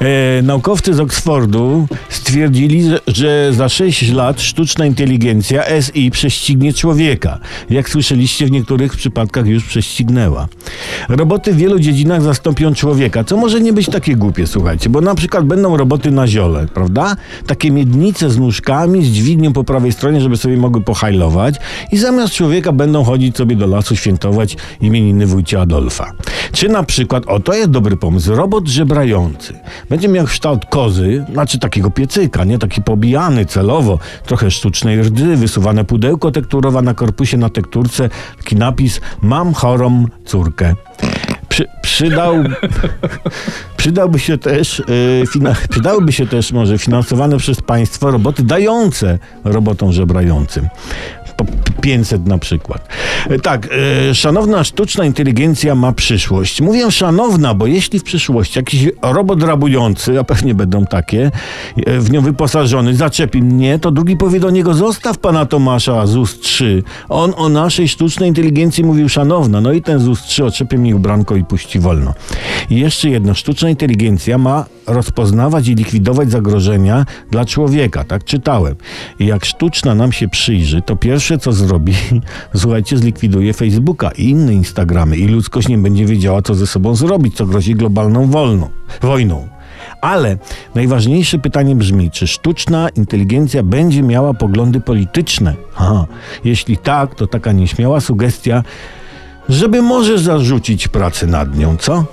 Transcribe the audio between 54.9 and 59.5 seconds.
inteligencja ma przyszłość. Mówię szanowna, bo jeśli w przyszłości jakiś robot